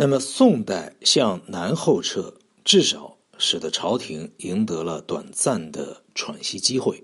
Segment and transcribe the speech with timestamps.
[0.00, 2.32] 那么，宋代向南后撤，
[2.64, 7.02] 至少使得朝廷赢得了短暂的喘息机会。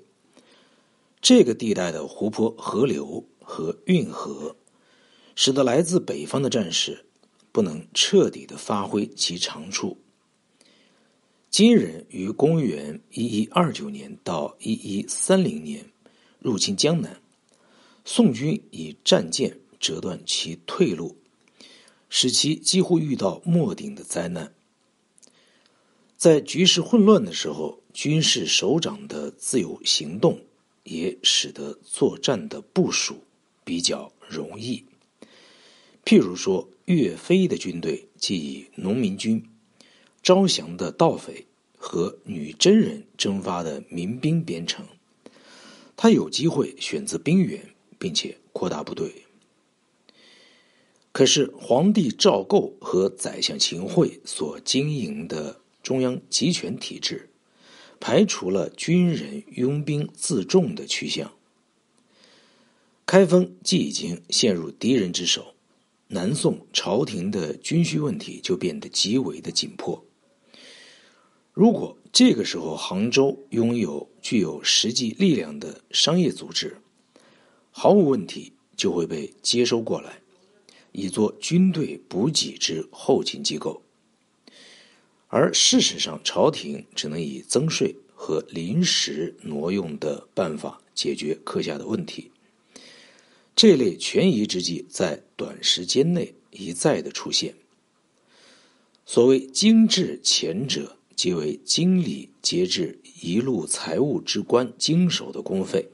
[1.20, 4.54] 这个地带的湖泊、河流和运河，
[5.34, 7.06] 使得来自北方的战士
[7.50, 9.98] 不能彻底的发挥其长处。
[11.50, 15.84] 金人于公元一一二九年到一一三零年
[16.38, 17.20] 入侵江南，
[18.04, 21.16] 宋军以战舰折断其退路。
[22.16, 24.54] 使其几乎遇到末顶的灾难。
[26.16, 30.40] 在局势混乱的时候，军事首长的自由行动
[30.84, 33.24] 也使得作战的部署
[33.64, 34.84] 比较容易。
[36.04, 39.44] 譬如说，岳飞的军队即以农民军、
[40.22, 41.44] 招降的盗匪
[41.76, 44.86] 和女真人征发的民兵编成，
[45.96, 49.23] 他有机会选择兵员，并且扩大部队。
[51.14, 57.30] 可是，皇帝赵构和宰相秦桧所经营的中央集权体制，
[58.00, 61.30] 排除了军人拥兵自重的趋向。
[63.06, 65.54] 开封既已经陷入敌人之手，
[66.08, 70.04] 南宋朝廷的军需问题就变得极为的紧迫。
[71.52, 76.78] 如果这个时候杭州拥有具有实际力量的商业组织，
[77.70, 80.23] 毫无问题就会被接收过来。
[80.96, 83.82] 以作军队补给之后勤机构，
[85.26, 92.30] 而事实上，朝廷只能以增税和临时挪用的办法解决课下的问题。
[93.56, 97.56] 这类权宜之计在短时间内一再的出现。
[99.04, 105.88] 所谓精制前者，即为经理节制一路财务之官经手的公费，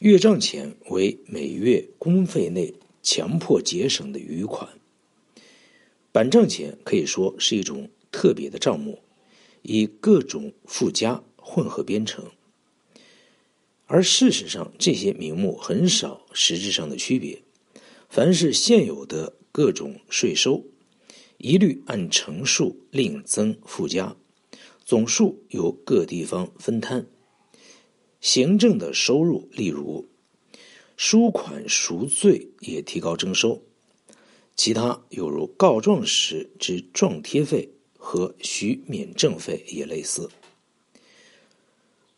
[0.00, 2.74] 月账钱为每月公费内。
[3.02, 4.68] 强迫节省的余款，
[6.12, 9.00] 板账钱可以说是一种特别的账目，
[9.62, 12.26] 以各种附加混合编成。
[13.86, 17.42] 而事实上，这些名目很少实质上的区别。
[18.08, 20.64] 凡是现有的各种税收，
[21.38, 24.16] 一律按乘数另增附加，
[24.84, 27.06] 总数由各地方分摊。
[28.20, 30.08] 行政的收入，例如。
[30.98, 33.62] 书款赎罪也提高征收，
[34.56, 40.28] 其他有如告状时之状贴费和许免证费也类似。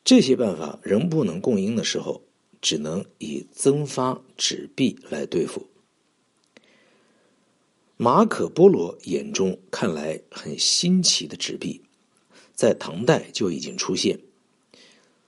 [0.02, 2.22] 这些办法仍不能供应的时候，
[2.62, 5.68] 只能以增发纸币来对付。
[7.98, 11.82] 马可波罗眼中看来很新奇的纸币，
[12.54, 14.18] 在唐代就已经出现，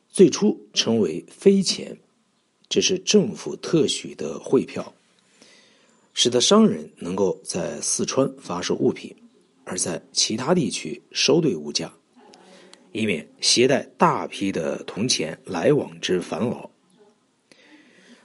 [0.09, 1.99] 最初称为飞钱。
[2.72, 4.94] 这是政府特许的汇票，
[6.15, 9.15] 使得商人能够在四川发售物品，
[9.65, 11.93] 而在其他地区收兑物价，
[12.93, 16.71] 以免携带大批的铜钱来往之烦劳。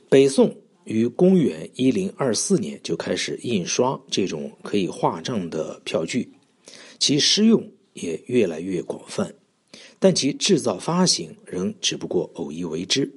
[0.07, 6.31] 北宋于公元一零二四年就开始印刷这种可以画账的票据，
[6.99, 9.35] 其施用也越来越广泛，
[9.99, 13.11] 但其制造发行仍只不过偶一为之。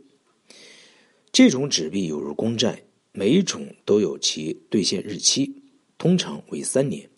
[1.32, 2.82] 这种纸币有如公债，
[3.12, 5.52] 每一种都有其兑现日期，
[5.96, 7.08] 通常为三年。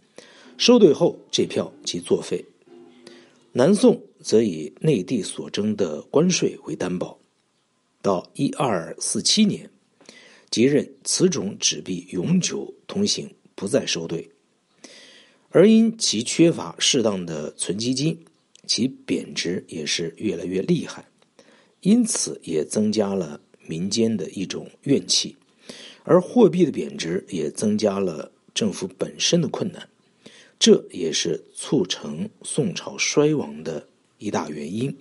[0.58, 2.44] 收兑后，这票即作废。
[3.52, 7.18] 南宋则以内地所征的关税为担保，
[8.02, 9.68] 到一二四七年，
[10.50, 14.30] 即任此种纸币永久通行，不再收兑。
[15.48, 18.18] 而因其缺乏适当的存积金，
[18.66, 21.06] 其贬值也是越来越厉害，
[21.80, 23.40] 因此也增加了。
[23.66, 25.36] 民间的一种怨气，
[26.04, 29.88] 而货币的贬值也增加了政府本身的困难，
[30.58, 34.96] 这也是促成宋朝衰亡的一大原因。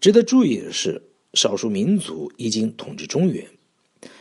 [0.00, 3.48] 值得注意的是，少数民族已经统治中原，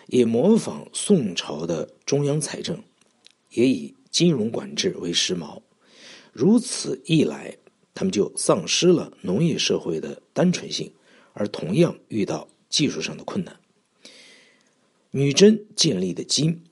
[0.07, 2.81] 也模仿宋朝的中央财政，
[3.51, 5.61] 也以金融管制为时髦。
[6.31, 7.57] 如此一来，
[7.93, 10.91] 他们就丧失了农业社会的单纯性，
[11.33, 12.47] 而同样遇到。
[12.73, 13.55] 技术上的困难。
[15.11, 16.63] 女真建立的金，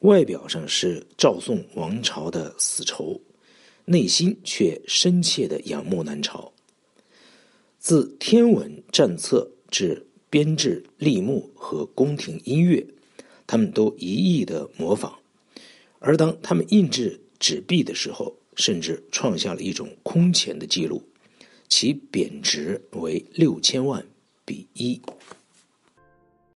[0.00, 3.18] 外表上是赵宋王朝的死仇，
[3.86, 6.52] 内心却深切的仰慕南朝。
[7.78, 12.86] 自天文战策至编制立木和宫廷音乐，
[13.46, 15.18] 他们都一意的模仿。
[16.00, 21.02] 而当他们印制纸币的时候，甚至创下了一种空前的记录，
[21.66, 24.06] 其贬值为六千万。
[24.50, 25.00] 比一。